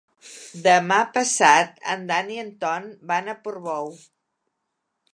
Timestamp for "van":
3.13-3.33